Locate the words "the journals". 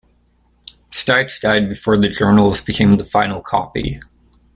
1.95-2.59